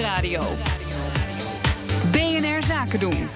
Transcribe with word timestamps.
Nieuwsradio. 0.00 0.42
BNR 2.10 2.64
Zaken 2.64 3.00
doen. 3.00 3.28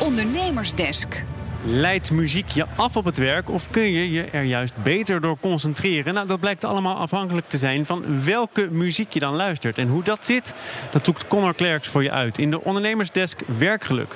Ondernemersdesk. 0.00 1.24
Leidt 1.64 2.10
muziek 2.10 2.48
je 2.48 2.66
af 2.76 2.96
op 2.96 3.04
het 3.04 3.16
werk 3.16 3.50
of 3.50 3.70
kun 3.70 3.92
je 3.92 4.10
je 4.10 4.22
er 4.22 4.42
juist 4.42 4.82
beter 4.82 5.20
door 5.20 5.36
concentreren? 5.40 6.14
Nou, 6.14 6.26
dat 6.26 6.40
blijkt 6.40 6.64
allemaal 6.64 6.96
afhankelijk 6.96 7.48
te 7.48 7.58
zijn 7.58 7.86
van 7.86 8.24
welke 8.24 8.68
muziek 8.70 9.12
je 9.12 9.20
dan 9.20 9.34
luistert. 9.34 9.78
En 9.78 9.88
hoe 9.88 10.02
dat 10.02 10.24
zit, 10.24 10.54
dat 10.90 11.04
zoekt 11.04 11.28
Connor 11.28 11.54
Klerks 11.54 11.88
voor 11.88 12.02
je 12.02 12.10
uit 12.10 12.38
in 12.38 12.50
de 12.50 12.64
Ondernemersdesk 12.64 13.40
Werkgeluk. 13.58 14.14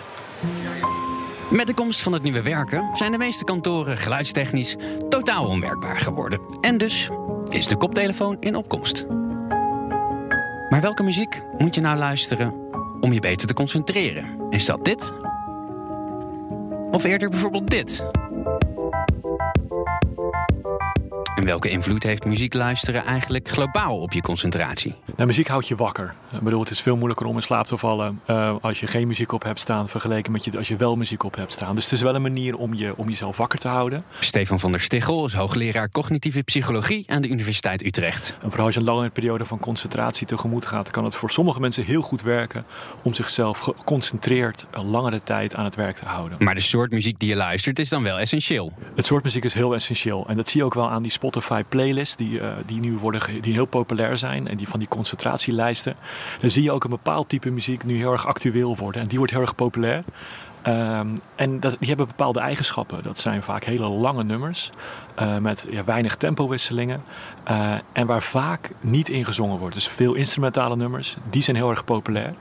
Met 1.50 1.66
de 1.66 1.75
komst 1.75 2.00
van 2.00 2.12
het 2.12 2.23
nieuwe 2.23 2.43
werken 2.43 2.91
zijn 2.93 3.12
de 3.12 3.18
meeste 3.18 3.45
kantoren 3.45 3.98
geluidstechnisch 3.98 4.77
totaal 5.09 5.46
onwerkbaar 5.46 6.00
geworden. 6.00 6.41
En 6.61 6.79
dus 6.79 7.09
is 7.48 7.66
de 7.66 7.77
koptelefoon 7.77 8.36
in 8.41 8.57
opkomst. 8.57 9.07
Maar 10.75 10.83
welke 10.83 11.03
muziek 11.03 11.43
moet 11.59 11.75
je 11.75 11.81
nou 11.81 11.99
luisteren 11.99 12.55
om 13.01 13.13
je 13.13 13.21
beter 13.21 13.46
te 13.46 13.55
concentreren? 13.55 14.46
Is 14.51 14.64
dat 14.64 14.85
dit? 14.85 15.13
Of 16.91 17.05
eerder 17.05 17.29
bijvoorbeeld 17.29 17.71
dit? 17.71 18.05
En 21.44 21.50
welke 21.50 21.71
invloed 21.71 22.03
heeft 22.03 22.25
muziek 22.25 22.54
luisteren 22.54 23.04
eigenlijk 23.04 23.48
globaal 23.48 24.00
op 24.00 24.12
je 24.12 24.21
concentratie? 24.21 24.94
Nou, 25.16 25.26
muziek 25.26 25.48
houdt 25.48 25.68
je 25.68 25.76
wakker. 25.76 26.14
Ik 26.32 26.40
bedoel, 26.40 26.61
het 26.61 26.71
is 26.71 26.80
veel 26.80 26.96
moeilijker 26.96 27.26
om 27.26 27.36
in 27.36 27.43
slaap 27.43 27.66
te 27.66 27.76
vallen 27.76 28.21
uh, 28.26 28.54
als 28.61 28.80
je 28.80 28.86
geen 28.86 29.07
muziek 29.07 29.32
op 29.32 29.43
hebt 29.43 29.61
staan, 29.61 29.88
vergeleken 29.88 30.32
met 30.32 30.44
je, 30.44 30.58
als 30.58 30.68
je 30.68 30.76
wel 30.76 30.96
muziek 30.96 31.22
op 31.22 31.36
hebt 31.36 31.52
staan. 31.52 31.75
Dus 31.75 31.85
het 31.85 31.93
is 31.93 32.02
wel 32.02 32.14
een 32.14 32.22
manier 32.22 32.56
om, 32.56 32.75
je, 32.75 32.97
om 32.97 33.08
jezelf 33.08 33.36
wakker 33.36 33.58
te 33.58 33.69
houden. 33.69 34.05
Stefan 34.20 34.61
van 34.61 34.70
der 34.70 34.80
Stichel 34.80 35.27
is 35.27 35.33
hoogleraar 35.33 35.88
cognitieve 35.91 36.42
psychologie 36.42 37.05
aan 37.11 37.22
de 37.22 37.28
Universiteit 37.28 37.84
Utrecht. 37.84 38.34
En 38.42 38.48
vooral 38.48 38.66
als 38.66 38.74
je 38.74 38.80
een 38.80 38.86
lange 38.86 39.11
periode 39.11 39.44
van 39.44 39.58
concentratie 39.58 40.27
tegemoet 40.27 40.66
gaat, 40.66 40.91
kan 40.91 41.05
het 41.05 41.14
voor 41.14 41.30
sommige 41.30 41.61
mensen 41.61 41.84
heel 41.84 42.02
goed 42.02 42.22
werken 42.22 42.64
om 43.02 43.14
zichzelf 43.14 43.58
geconcentreerd 43.58 44.66
een 44.70 44.88
langere 44.88 45.22
tijd 45.22 45.54
aan 45.54 45.64
het 45.64 45.74
werk 45.74 45.97
te 45.97 46.04
houden. 46.04 46.38
Maar 46.41 46.54
de 46.54 46.60
soort 46.60 46.91
muziek 46.91 47.19
die 47.19 47.28
je 47.28 47.36
luistert 47.36 47.78
is 47.78 47.88
dan 47.88 48.02
wel 48.02 48.19
essentieel. 48.19 48.72
Het 48.94 49.06
soort 49.06 49.24
muziek 49.24 49.44
is 49.44 49.54
heel 49.54 49.74
essentieel. 49.74 50.24
En 50.28 50.36
dat 50.36 50.48
zie 50.48 50.60
je 50.60 50.66
ook 50.66 50.74
wel 50.74 50.91
aan 50.91 51.02
die 51.02 51.12
Spotify 51.34 51.62
playlists 51.68 52.16
die, 52.16 52.40
uh, 52.40 52.52
die 52.66 52.80
nu 52.80 52.96
worden, 52.96 53.40
die 53.40 53.52
heel 53.52 53.64
populair 53.64 54.16
zijn 54.16 54.48
en 54.48 54.56
die 54.56 54.68
van 54.68 54.78
die 54.78 54.88
concentratielijsten. 54.88 55.96
Dan 56.41 56.50
zie 56.50 56.62
je 56.62 56.72
ook 56.72 56.84
een 56.84 56.91
bepaald 56.91 57.28
type 57.28 57.50
muziek 57.50 57.84
nu 57.84 57.96
heel 57.96 58.12
erg 58.12 58.26
actueel 58.26 58.76
worden. 58.76 59.02
En 59.02 59.08
die 59.08 59.18
wordt 59.18 59.32
heel 59.32 59.41
erg 59.41 59.54
populair. 59.54 60.04
Um, 60.66 61.14
en 61.34 61.60
dat, 61.60 61.76
die 61.78 61.88
hebben 61.88 62.06
bepaalde 62.06 62.41
eigenschappen. 62.41 63.02
Dat 63.02 63.18
zijn 63.18 63.42
vaak 63.42 63.64
hele 63.64 63.88
lange 63.88 64.22
nummers 64.22 64.70
uh, 65.20 65.36
met 65.36 65.66
ja, 65.70 65.84
weinig 65.84 66.16
tempowisselingen. 66.16 67.02
Uh, 67.50 67.74
en 67.92 68.06
waar 68.06 68.22
vaak 68.22 68.70
niet 68.80 69.08
in 69.08 69.24
gezongen 69.24 69.58
wordt. 69.58 69.74
Dus 69.74 69.88
veel 69.88 70.14
instrumentale 70.14 70.76
nummers, 70.76 71.16
die 71.30 71.42
zijn 71.42 71.56
heel 71.56 71.70
erg 71.70 71.84
populair. 71.84 72.34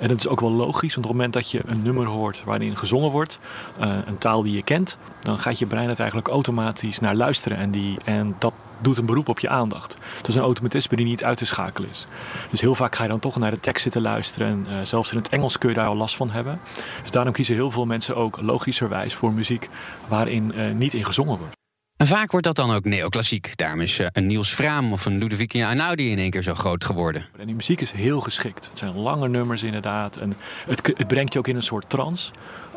En 0.00 0.08
dat 0.08 0.18
is 0.18 0.28
ook 0.28 0.40
wel 0.40 0.50
logisch, 0.50 0.94
want 0.94 1.06
op 1.06 1.12
het 1.12 1.12
moment 1.12 1.32
dat 1.32 1.50
je 1.50 1.60
een 1.66 1.80
nummer 1.82 2.06
hoort 2.06 2.44
waarin 2.44 2.76
gezongen 2.76 3.10
wordt, 3.10 3.38
uh, 3.80 3.94
een 4.06 4.18
taal 4.18 4.42
die 4.42 4.54
je 4.54 4.62
kent, 4.62 4.98
dan 5.20 5.38
gaat 5.38 5.58
je 5.58 5.66
brein 5.66 5.88
het 5.88 5.98
eigenlijk 5.98 6.28
automatisch 6.28 6.98
naar 6.98 7.14
luisteren. 7.14 7.58
En, 7.58 7.70
die, 7.70 7.96
en 8.04 8.36
dat 8.38 8.52
doet 8.80 8.96
een 8.96 9.06
beroep 9.06 9.28
op 9.28 9.38
je 9.38 9.48
aandacht. 9.48 9.96
Het 10.16 10.28
is 10.28 10.34
een 10.34 10.42
automatisme 10.42 10.96
die 10.96 11.06
niet 11.06 11.24
uit 11.24 11.38
te 11.38 11.44
schakelen 11.44 11.90
is. 11.90 12.06
Dus 12.50 12.60
heel 12.60 12.74
vaak 12.74 12.94
ga 12.94 13.02
je 13.02 13.08
dan 13.08 13.18
toch 13.18 13.36
naar 13.36 13.50
de 13.50 13.60
tekst 13.60 13.82
zitten 13.82 14.02
luisteren. 14.02 14.48
En 14.48 14.66
uh, 14.68 14.78
zelfs 14.82 15.10
in 15.10 15.16
het 15.16 15.28
Engels 15.28 15.58
kun 15.58 15.68
je 15.68 15.74
daar 15.74 15.86
al 15.86 15.96
last 15.96 16.16
van 16.16 16.30
hebben. 16.30 16.60
Dus 17.02 17.10
daarom 17.10 17.32
kiezen 17.32 17.54
heel 17.54 17.70
veel 17.70 17.86
mensen 17.86 18.16
ook 18.16 18.40
logischerwijs 18.40 19.14
voor 19.14 19.32
muziek 19.32 19.68
waarin 20.08 20.52
uh, 20.56 20.74
niet 20.74 20.94
in 20.94 21.04
gezongen 21.04 21.38
wordt. 21.38 21.59
En 22.00 22.06
vaak 22.06 22.30
wordt 22.30 22.46
dat 22.46 22.56
dan 22.56 22.70
ook 22.70 22.84
neoclassiek. 22.84 23.52
Daarom 23.56 23.80
is 23.80 24.00
een 24.12 24.26
Niels 24.26 24.52
Fraam 24.52 24.92
of 24.92 25.04
een 25.06 25.18
Ludovic 25.18 25.54
Einaudi 25.54 26.10
in 26.10 26.18
één 26.18 26.30
keer 26.30 26.42
zo 26.42 26.54
groot 26.54 26.84
geworden. 26.84 27.26
En 27.38 27.46
die 27.46 27.54
muziek 27.54 27.80
is 27.80 27.90
heel 27.90 28.20
geschikt. 28.20 28.68
Het 28.68 28.78
zijn 28.78 28.96
lange 28.96 29.28
nummers 29.28 29.62
inderdaad. 29.62 30.16
En 30.16 30.36
het, 30.66 30.92
het 30.96 31.06
brengt 31.06 31.32
je 31.32 31.38
ook 31.38 31.48
in 31.48 31.56
een 31.56 31.62
soort 31.62 31.90
trance. 31.90 32.30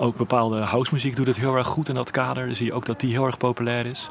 Ook 0.04 0.18
bepaalde 0.18 0.60
housemuziek 0.60 1.16
doet 1.16 1.28
het 1.28 1.38
heel 1.38 1.56
erg 1.56 1.68
goed 1.68 1.90
in 1.90 1.96
dat 1.96 2.12
kader. 2.12 2.46
Dan 2.46 2.56
zie 2.56 2.66
je 2.66 2.74
ook 2.74 2.86
dat 2.86 3.00
die 3.00 3.12
heel 3.12 3.26
erg 3.26 3.38
populair 3.38 3.86
is. 3.86 4.10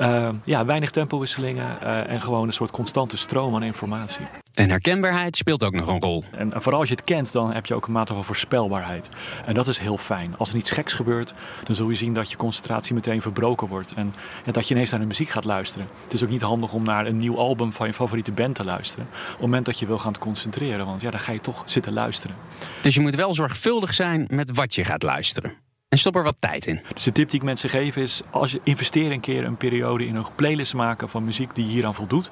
Uh, 0.00 0.28
ja, 0.44 0.64
weinig 0.64 0.90
tempowisselingen 0.90 1.78
uh, 1.82 2.10
en 2.10 2.20
gewoon 2.20 2.46
een 2.46 2.52
soort 2.52 2.70
constante 2.70 3.16
stroom 3.16 3.54
aan 3.54 3.62
informatie. 3.62 4.26
En 4.54 4.70
herkenbaarheid 4.70 5.36
speelt 5.36 5.64
ook 5.64 5.72
nog 5.72 5.88
een 5.88 6.00
rol. 6.00 6.24
En 6.30 6.62
vooral 6.62 6.80
als 6.80 6.88
je 6.88 6.94
het 6.94 7.04
kent, 7.04 7.32
dan 7.32 7.52
heb 7.52 7.66
je 7.66 7.74
ook 7.74 7.86
een 7.86 7.92
mate 7.92 8.14
van 8.14 8.24
voorspelbaarheid. 8.24 9.08
En 9.46 9.54
dat 9.54 9.66
is 9.66 9.78
heel 9.78 9.96
fijn. 9.96 10.34
Als 10.38 10.50
er 10.50 10.56
iets 10.56 10.70
geks 10.70 10.92
gebeurt, 10.92 11.34
dan 11.64 11.74
zul 11.74 11.88
je 11.88 11.94
zien 11.94 12.14
dat 12.14 12.30
je 12.30 12.36
concentratie 12.36 12.94
meteen 12.94 13.22
verbroken 13.22 13.68
wordt. 13.68 13.92
En, 13.94 14.14
en 14.44 14.52
dat 14.52 14.68
je 14.68 14.74
ineens 14.74 14.90
naar 14.90 15.00
de 15.00 15.06
muziek 15.06 15.28
gaat 15.28 15.44
luisteren. 15.44 15.88
Het 16.04 16.12
is 16.12 16.22
ook 16.22 16.30
niet 16.30 16.42
handig 16.42 16.72
om 16.72 16.82
naar 16.82 17.06
een 17.06 17.16
nieuw 17.16 17.38
album 17.38 17.72
van 17.72 17.86
je 17.86 17.92
favoriete 17.92 18.32
band 18.32 18.54
te 18.54 18.64
luisteren. 18.64 19.06
Op 19.06 19.30
het 19.30 19.40
moment 19.40 19.66
dat 19.66 19.78
je 19.78 19.86
wil 19.86 19.98
gaan 19.98 20.18
concentreren, 20.18 20.86
want 20.86 21.00
ja, 21.00 21.10
dan 21.10 21.20
ga 21.20 21.32
je 21.32 21.40
toch 21.40 21.62
zitten 21.66 21.92
luisteren. 21.92 22.36
Dus 22.82 22.94
je 22.94 23.00
moet 23.00 23.14
wel 23.14 23.34
zorgvuldig 23.34 23.94
zijn 23.94 24.24
met 24.28 24.54
wat 24.54 24.74
je 24.74 24.84
gaat 24.84 25.02
luisteren. 25.02 25.33
luisteren. 25.34 25.63
En 25.94 26.00
stop 26.00 26.16
er 26.16 26.22
wat 26.22 26.36
tijd 26.38 26.66
in. 26.66 26.80
Dus 26.94 27.02
de 27.02 27.12
tip 27.12 27.30
die 27.30 27.38
ik 27.38 27.44
mensen 27.44 27.70
geef 27.70 27.96
is: 27.96 28.22
als 28.30 28.52
je 28.52 28.60
investeer 28.62 29.12
een 29.12 29.20
keer 29.20 29.44
een 29.44 29.56
periode 29.56 30.06
in 30.06 30.14
een 30.14 30.26
playlist 30.34 30.74
maken 30.74 31.08
van 31.08 31.24
muziek 31.24 31.54
die 31.54 31.66
hieraan 31.66 31.94
voldoet. 31.94 32.30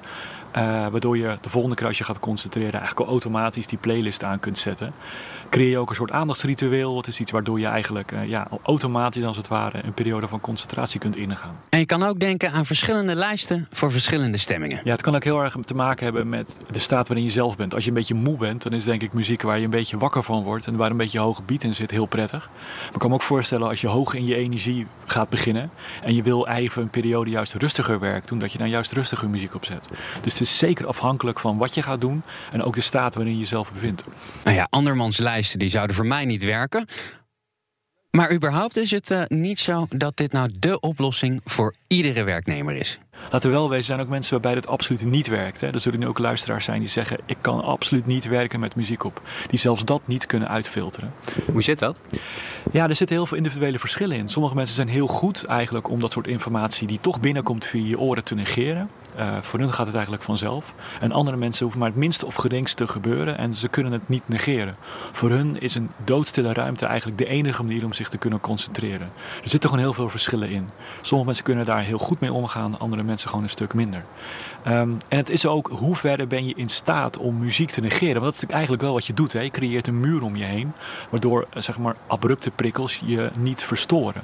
Uh, 0.57 0.87
waardoor 0.87 1.17
je 1.17 1.37
de 1.41 1.49
volgende 1.49 1.75
keer 1.75 1.87
als 1.87 1.97
je 1.97 2.03
gaat 2.03 2.19
concentreren 2.19 2.73
eigenlijk 2.73 2.99
al 2.99 3.07
automatisch 3.07 3.67
die 3.67 3.77
playlist 3.77 4.23
aan 4.23 4.39
kunt 4.39 4.57
zetten. 4.57 4.93
Creëer 5.49 5.69
je 5.69 5.77
ook 5.77 5.89
een 5.89 5.95
soort 5.95 6.11
aandachtsritueel. 6.11 6.97
Het 6.97 7.07
is 7.07 7.19
iets 7.19 7.31
waardoor 7.31 7.59
je 7.59 7.65
eigenlijk 7.65 8.11
uh, 8.11 8.27
ja, 8.27 8.47
automatisch 8.63 9.23
als 9.23 9.37
het 9.37 9.47
ware 9.47 9.83
een 9.83 9.93
periode 9.93 10.27
van 10.27 10.39
concentratie 10.39 10.99
kunt 10.99 11.15
ingaan. 11.15 11.55
En 11.69 11.79
je 11.79 11.85
kan 11.85 12.03
ook 12.03 12.19
denken 12.19 12.51
aan 12.51 12.65
verschillende 12.65 13.15
lijsten 13.15 13.67
voor 13.71 13.91
verschillende 13.91 14.37
stemmingen. 14.37 14.81
Ja, 14.83 14.91
het 14.91 15.01
kan 15.01 15.15
ook 15.15 15.23
heel 15.23 15.43
erg 15.43 15.57
te 15.65 15.73
maken 15.73 16.03
hebben 16.03 16.29
met 16.29 16.57
de 16.71 16.79
staat 16.79 17.07
waarin 17.07 17.25
je 17.25 17.31
zelf 17.31 17.57
bent. 17.57 17.73
Als 17.73 17.83
je 17.83 17.89
een 17.89 17.95
beetje 17.95 18.13
moe 18.13 18.37
bent, 18.37 18.63
dan 18.63 18.73
is 18.73 18.83
denk 18.83 19.01
ik 19.01 19.13
muziek 19.13 19.41
waar 19.41 19.57
je 19.57 19.63
een 19.63 19.69
beetje 19.69 19.97
wakker 19.97 20.23
van 20.23 20.43
wordt 20.43 20.67
en 20.67 20.75
waar 20.75 20.91
een 20.91 20.97
beetje 20.97 21.19
hoge 21.19 21.41
beat 21.43 21.63
in 21.63 21.75
zit 21.75 21.91
heel 21.91 22.05
prettig. 22.05 22.49
Maar 22.49 22.93
ik 22.93 22.99
kan 22.99 23.09
me 23.09 23.15
ook 23.15 23.21
voorstellen 23.21 23.51
als 23.61 23.81
je 23.81 23.87
hoog 23.87 24.13
in 24.13 24.25
je 24.25 24.35
energie 24.35 24.87
gaat 25.05 25.29
beginnen 25.29 25.69
en 26.03 26.15
je 26.15 26.23
wil 26.23 26.47
even 26.47 26.81
een 26.81 26.89
periode 26.89 27.29
juist 27.29 27.53
rustiger 27.53 27.99
werk 27.99 28.27
doen, 28.27 28.39
dat 28.39 28.51
je 28.51 28.57
dan 28.57 28.69
juist 28.69 28.91
rustiger 28.91 29.29
muziek 29.29 29.55
opzet. 29.55 29.87
Dus 30.21 30.33
het 30.33 30.41
is 30.41 30.57
zeker 30.57 30.87
afhankelijk 30.87 31.39
van 31.39 31.57
wat 31.57 31.73
je 31.73 31.81
gaat 31.81 32.01
doen 32.01 32.21
en 32.51 32.63
ook 32.63 32.75
de 32.75 32.81
staat 32.81 33.15
waarin 33.15 33.33
je 33.33 33.39
jezelf 33.39 33.71
bevindt. 33.73 34.03
Nou 34.43 34.57
ja, 34.57 34.67
andermans 34.69 35.17
lijsten 35.17 35.59
die 35.59 35.69
zouden 35.69 35.95
voor 35.95 36.05
mij 36.05 36.25
niet 36.25 36.43
werken. 36.43 36.85
Maar 38.11 38.33
überhaupt 38.33 38.77
is 38.77 38.91
het 38.91 39.11
uh, 39.11 39.23
niet 39.27 39.59
zo 39.59 39.85
dat 39.89 40.17
dit 40.17 40.31
nou 40.31 40.49
de 40.59 40.79
oplossing 40.79 41.41
voor 41.43 41.73
iedere 41.87 42.23
werknemer 42.23 42.75
is. 42.75 42.99
Laten 43.31 43.49
we 43.49 43.55
wel 43.55 43.69
wezen, 43.69 43.85
zijn 43.85 43.99
ook 43.99 44.07
mensen 44.07 44.31
waarbij 44.31 44.53
dit 44.53 44.67
absoluut 44.67 45.05
niet 45.05 45.27
werkt. 45.27 45.61
Hè. 45.61 45.67
Er 45.67 45.79
zullen 45.79 45.99
nu 45.99 46.07
ook 46.07 46.19
luisteraars 46.19 46.65
zijn 46.65 46.79
die 46.79 46.89
zeggen: 46.89 47.17
Ik 47.25 47.37
kan 47.41 47.63
absoluut 47.63 48.05
niet 48.05 48.27
werken 48.27 48.59
met 48.59 48.75
muziek 48.75 49.03
op. 49.03 49.21
Die 49.49 49.59
zelfs 49.59 49.85
dat 49.85 50.01
niet 50.05 50.25
kunnen 50.25 50.49
uitfilteren. 50.49 51.13
Hoe 51.51 51.61
zit 51.61 51.79
dat? 51.79 52.01
Ja, 52.71 52.89
er 52.89 52.95
zitten 52.95 53.15
heel 53.15 53.25
veel 53.25 53.37
individuele 53.37 53.79
verschillen 53.79 54.17
in. 54.17 54.29
Sommige 54.29 54.55
mensen 54.55 54.75
zijn 54.75 54.87
heel 54.87 55.07
goed 55.07 55.43
eigenlijk 55.45 55.89
om 55.89 55.99
dat 55.99 56.11
soort 56.11 56.27
informatie 56.27 56.87
die 56.87 56.99
toch 57.01 57.19
binnenkomt 57.19 57.65
via 57.65 57.85
je 57.85 57.99
oren 57.99 58.23
te 58.23 58.35
negeren. 58.35 58.89
Uh, 59.19 59.37
voor 59.41 59.59
hun 59.59 59.73
gaat 59.73 59.85
het 59.85 59.95
eigenlijk 59.95 60.23
vanzelf. 60.23 60.73
En 60.99 61.11
andere 61.11 61.37
mensen 61.37 61.61
hoeven 61.61 61.79
maar 61.79 61.89
het 61.89 61.97
minste 61.97 62.25
of 62.25 62.35
geringste 62.35 62.85
te 62.85 62.91
gebeuren 62.91 63.37
en 63.37 63.55
ze 63.55 63.67
kunnen 63.67 63.91
het 63.91 64.09
niet 64.09 64.23
negeren. 64.25 64.75
Voor 65.11 65.29
hun 65.29 65.59
is 65.59 65.75
een 65.75 65.89
doodstille 66.03 66.53
ruimte 66.53 66.85
eigenlijk 66.85 67.17
de 67.17 67.27
enige 67.27 67.63
manier 67.63 67.85
om 67.85 67.93
zich 67.93 68.09
te 68.09 68.17
kunnen 68.17 68.39
concentreren. 68.39 69.07
Er 69.43 69.49
zitten 69.49 69.69
gewoon 69.69 69.83
heel 69.83 69.93
veel 69.93 70.09
verschillen 70.09 70.49
in. 70.49 70.69
Sommige 71.01 71.25
mensen 71.25 71.43
kunnen 71.43 71.65
daar 71.65 71.81
heel 71.81 71.97
goed 71.97 72.19
mee 72.19 72.33
omgaan, 72.33 72.79
andere 72.79 73.03
mensen 73.03 73.29
gewoon 73.29 73.43
een 73.43 73.49
stuk 73.49 73.73
minder. 73.73 74.03
Um, 74.67 74.97
en 75.07 75.17
het 75.17 75.29
is 75.29 75.45
ook 75.45 75.69
hoe 75.71 75.95
verder 75.95 76.27
ben 76.27 76.47
je 76.47 76.53
in 76.55 76.69
staat 76.69 77.17
om 77.17 77.37
muziek 77.37 77.69
te 77.69 77.81
negeren. 77.81 78.13
Want 78.13 78.23
dat 78.23 78.33
is 78.33 78.41
natuurlijk 78.41 78.51
eigenlijk 78.51 78.83
wel 78.83 78.93
wat 78.93 79.05
je 79.05 79.13
doet. 79.13 79.33
Hè? 79.33 79.41
Je 79.41 79.49
creëert 79.49 79.87
een 79.87 79.99
muur 79.99 80.23
om 80.23 80.35
je 80.35 80.43
heen, 80.43 80.73
waardoor 81.09 81.47
zeg 81.53 81.77
maar, 81.77 81.95
abrupte 82.07 82.51
prikkels 82.51 83.01
je 83.05 83.29
niet 83.39 83.63
verstoren. 83.63 84.21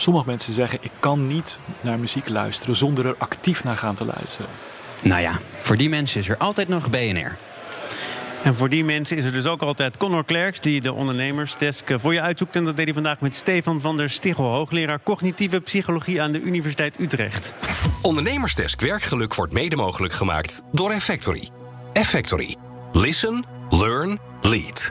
Sommige 0.00 0.26
mensen 0.26 0.52
zeggen: 0.52 0.78
Ik 0.82 0.90
kan 1.00 1.26
niet 1.26 1.58
naar 1.80 1.98
muziek 1.98 2.28
luisteren 2.28 2.76
zonder 2.76 3.06
er 3.06 3.14
actief 3.18 3.64
naar 3.64 3.76
gaan 3.76 3.94
te 3.94 4.04
luisteren. 4.04 4.50
Nou 5.02 5.20
ja, 5.20 5.38
voor 5.60 5.76
die 5.76 5.88
mensen 5.88 6.20
is 6.20 6.28
er 6.28 6.36
altijd 6.36 6.68
nog 6.68 6.90
BNR. 6.90 7.36
En 8.42 8.56
voor 8.56 8.68
die 8.68 8.84
mensen 8.84 9.16
is 9.16 9.24
er 9.24 9.32
dus 9.32 9.46
ook 9.46 9.62
altijd 9.62 9.96
Connor 9.96 10.24
Klerks, 10.24 10.60
die 10.60 10.80
de 10.80 10.92
ondernemersdesk 10.92 11.94
voor 11.96 12.14
je 12.14 12.20
uitzoekt. 12.20 12.56
En 12.56 12.64
dat 12.64 12.76
deed 12.76 12.84
hij 12.84 12.94
vandaag 12.94 13.20
met 13.20 13.34
Stefan 13.34 13.80
van 13.80 13.96
der 13.96 14.10
Stichel, 14.10 14.44
hoogleraar 14.44 15.00
cognitieve 15.02 15.60
psychologie 15.60 16.22
aan 16.22 16.32
de 16.32 16.40
Universiteit 16.40 17.00
Utrecht. 17.00 17.54
Ondernemersdesk 18.02 18.80
werkgeluk 18.80 19.34
wordt 19.34 19.52
mede 19.52 19.76
mogelijk 19.76 20.14
gemaakt 20.14 20.62
door 20.72 20.90
Effectory. 20.90 21.48
Effectory. 21.92 22.56
Listen, 22.92 23.44
learn, 23.68 24.18
lead. 24.40 24.86